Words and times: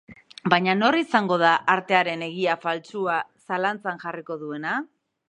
Baina 0.51 0.73
nor 0.77 0.95
izango 1.01 1.35
da 1.43 1.51
artearen 1.73 2.23
egia 2.29 2.55
faltsua 2.63 3.19
zalantzan 3.45 4.03
jarriko 4.07 4.39
duena? 4.47 4.73